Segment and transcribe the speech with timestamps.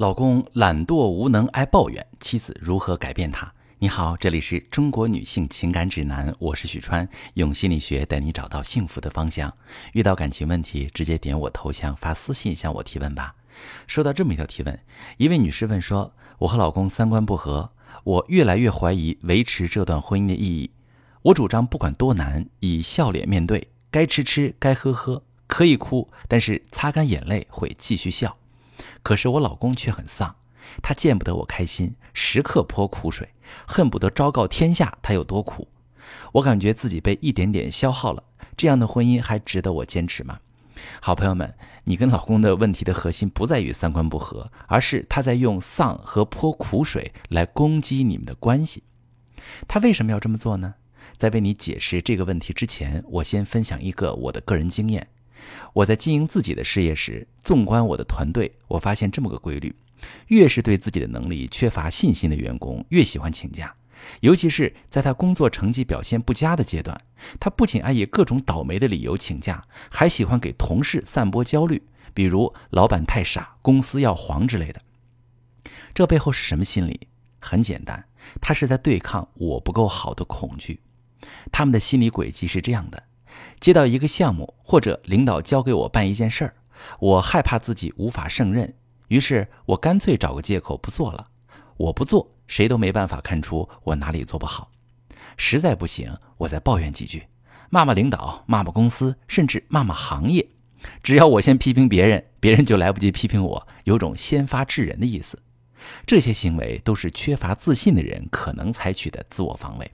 [0.00, 3.52] 老公懒惰无能爱抱怨，妻子如何改变他？
[3.80, 9.54] 你好，这里是中国女性情感指南，我是许川，用心理学带你找到幸福的方向。
[9.92, 13.34] 遇到感情问题，直接点我头像发私信向我提问吧。
[13.86, 14.80] 收到这么一条提问，
[15.18, 17.70] 一位女士问说：“我和老公三观不合，
[18.04, 20.70] 我越来越怀疑维持这段婚姻的意义。
[21.20, 28.34] 我主张不管多难，以笑脸面对，该吃吃，该喝喝，可以哭，但是擦干眼泪会继续笑。”
[29.02, 30.36] 可是我老公却很丧，
[30.82, 33.30] 他见不得我开心，时刻泼苦水，
[33.66, 35.68] 恨不得昭告天下他有多苦。
[36.32, 38.22] 我感觉自己被一点点消耗了，
[38.56, 40.40] 这样的婚姻还值得我坚持吗？
[41.00, 41.54] 好朋友们，
[41.84, 48.82] 你跟老公的问题的核心不在于三观不合，而是他在用丧和泼苦水来攻击你们的关系。
[49.68, 50.74] 他为什么要这么做呢？
[51.16, 55.08] 在为你解释这个问题之前，我先分享一个我的个人经验。
[55.72, 59.74] 我在经营自己的事业时，纵观我的团队，我发现这么个规律：
[60.28, 63.74] 越是对自己的能力缺乏信心的员工，越喜欢请假。
[64.20, 66.98] 尤其是在他工作成绩表现不佳的阶段，
[67.38, 71.82] 他不仅爱以各种倒霉的理由请假，还喜欢给同事散播焦虑，
[72.14, 74.80] 比如老板太傻、公司要黄之类的。
[75.92, 77.08] 这背后是什么心理？
[77.38, 78.06] 很简单，
[78.40, 80.80] 他是在对抗我不够好的恐惧。
[81.52, 83.02] 他们的心理轨迹是这样的。
[83.60, 86.54] 接到一个项目，或者领导交给我办一件事儿，
[86.98, 88.74] 我害怕自己无法胜任，
[89.08, 91.28] 于是我干脆找个借口不做了。
[91.76, 94.70] 我不做，谁都没办法看出我哪里做不好。
[95.36, 97.26] 实在不行，我再抱怨几句，
[97.70, 100.46] 骂骂领导，骂骂公司，甚至骂骂行业。
[101.02, 105.42] 只要我先批评别人，别人就来不及批评我，有种先发制人的意思。
[106.06, 109.90] 这些行为都是缺乏自信的人可能采取的自我防卫。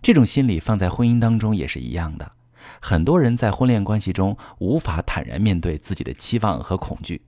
[0.00, 2.32] 这种心理放在婚姻当中也是一样的。
[2.80, 7.22] 很多人在婚恋关系中无法坦然面对自己的期望和恐惧。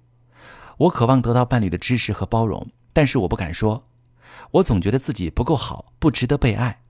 [0.78, 3.88] 我渴望得到伴侣的支持和包容，但是我不敢说。
[4.52, 6.82] 我总觉得自己不够好，不值得被爱。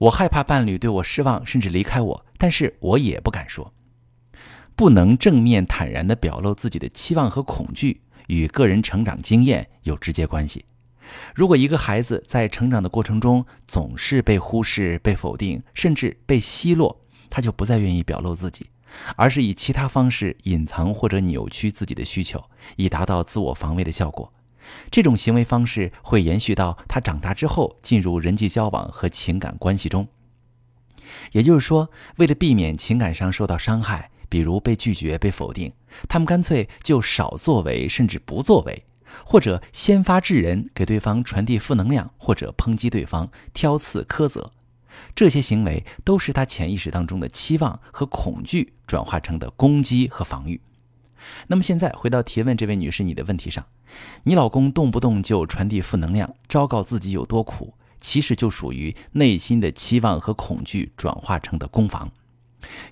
[0.00, 3.72] 我害怕伴侣对我失望，甚至离开我，但是我也不敢说。
[4.76, 10.64] 不能正面坦然地表露自己的期望和恐惧，与个人成长经验有直接关系。
[11.34, 17.00] 如果一个孩子在成长的过程中总是被忽视、被否定，甚至被奚落，
[17.30, 18.66] 他就不再愿意表露自己，
[19.16, 22.42] 而是以其他方式隐藏或者扭曲自己的需求，
[22.76, 24.32] 以达到自我防卫的效果。
[24.90, 30.06] 这种行为方式会延续到他长大之后，进入人际交往和情感关系中。
[31.32, 35.72] 也就是说，为了避免情感上受到伤害，比如被拒绝、被否定，
[36.06, 38.84] 他们干脆就少作为，甚至不作为，
[39.24, 44.52] 或者先发制人，给对方传递负能量，或者抨击对方、挑刺、苛责。
[45.14, 50.60] 这些行为都是他潜意识当中的期望和恐惧转化成的攻击和防御。
[51.48, 53.66] 那么现在回到提问这位女士你的问题上，
[54.22, 62.10] 你老公动不动就传递负能量，昭告自己有多苦，其实就属于内心的期望和恐惧转化成的攻防。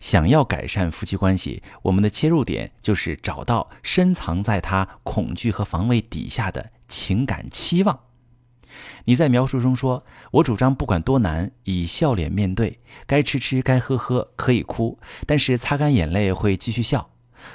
[0.00, 8.00] 想要改善夫妻关系，我们的切入点就是找到深藏在他恐惧和防卫底下的情感期望。
[9.04, 17.10] 你在描述中说：“我主张不管多难，以笑脸面对，该吃吃，该喝喝，可以哭，但是擦干眼泪会继续笑。”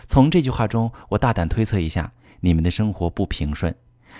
[0.05, 3.75] 从这句话中，我大胆推测一下，你们的生活不平顺，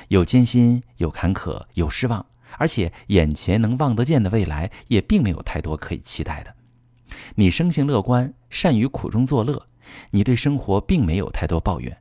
[0.10, 2.26] 有艰辛，有坎坷，有失望，
[2.58, 6.54] 而且眼前能望得见的未来也并没有太多可以期待的。
[7.36, 9.68] 你生性乐观，善于苦中作乐，
[10.12, 11.98] 你对生活并没有太多抱怨，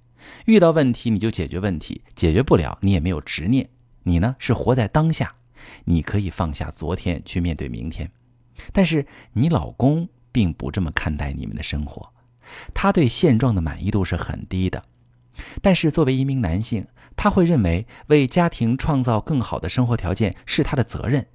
[0.46, 3.68] 遇到问题你就解决问题，解决不了你也没有执念。
[4.02, 5.34] 你呢是活在当下，
[5.84, 8.10] 你可以放下昨天去面对明天，
[8.72, 12.12] 但是你老公并不这么看待你们的生活，
[12.72, 14.84] 他对现状的满意度是很低的。
[15.62, 21.26] 但是作为一名男性，他会认为为家庭创造更好的生活条件是他的责任，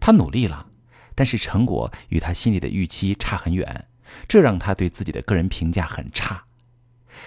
[0.00, 0.68] 他努力了，
[1.14, 3.86] 但是成果与他心里的预期差很远，
[4.28, 6.44] 这让他对自己的个人评价很差。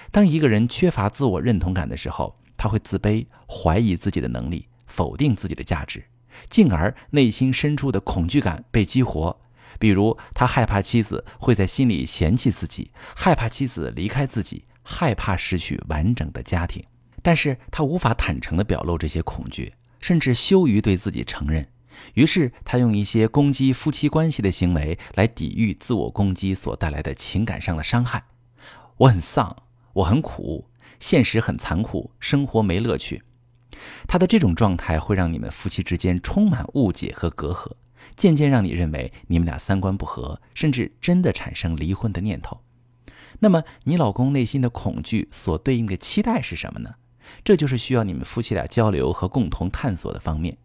[0.09, 4.67] 当一个人缺乏自我认同感的时候，他会自卑，怀疑自己的能力。
[4.91, 6.03] 否定自己的价值，
[6.49, 9.41] 进而内心深处的恐惧感被激活。
[9.79, 16.83] 比如，他害怕妻子会在心里嫌弃自己，害怕妻子离开自己，害怕失去完整的家庭。
[17.23, 21.67] 但是他无法坦诚地表露这些恐惧，甚至羞于对自己承认。
[22.13, 28.23] 于是，他用一些攻击夫妻关系的行为来抵御自我攻击所带来的情感上的伤害。
[28.97, 29.55] 我很丧，
[29.93, 30.67] 我很苦，
[30.99, 33.23] 现实很残酷，生活没乐趣。
[34.07, 37.71] 他的这种状态会让你们夫妻之间充满误解和隔阂，
[38.15, 42.61] 渐渐让你认为你们俩三观不合，甚至真的产生离婚的念头。
[43.39, 46.95] 那么，你老公内心的恐惧所对应的期待是什么呢？
[47.43, 50.57] 这就是需要你们夫妻俩交流和共同探索的方面。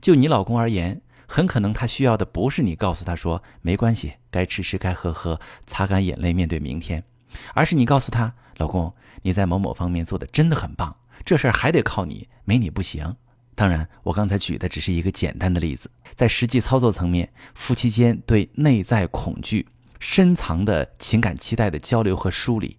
[0.00, 7.04] 就你老公而言，很可能他需要的不是你告诉他说没关系，该吃吃，该喝喝，擦干眼泪面对明天，
[7.52, 13.16] 而是你告诉他，老公，你在某某方面做的真的很棒，这事儿还得靠你，没你不行。
[13.54, 19.66] 当然，我刚才举的只是一个简单的例子，在实际操作层面，夫妻间对内在恐惧、
[20.00, 22.78] 深藏的情感期待的交流和梳理，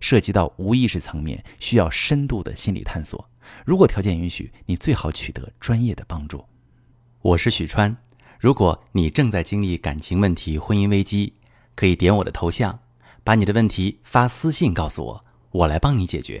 [0.00, 3.28] 涉及到无意识层面，需要深度的心理探索。
[3.66, 6.44] 如果条件允许，你最好取得专业的帮助。
[7.20, 7.96] 我是许川，
[8.38, 11.34] 如果你正在经历感情问题、婚姻危机，
[11.74, 12.78] 可以点我的头像，
[13.24, 16.40] 把你的问题发私信告诉我，我来帮你解决。